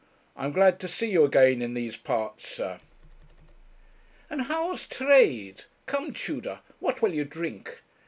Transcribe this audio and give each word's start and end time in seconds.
I 0.35 0.45
am 0.45 0.51
glad 0.51 0.79
to 0.79 0.87
see 0.87 1.11
you 1.11 1.23
again 1.25 1.61
in 1.61 1.75
these 1.75 1.95
parts, 1.95 2.47
sir.' 2.49 2.79
'And 4.31 4.41
how's 4.45 4.87
trade? 4.87 5.65
Come, 5.85 6.11
Tudor, 6.11 6.61
what 6.79 7.03
will 7.03 7.13
you 7.13 7.23
drink? 7.23 7.83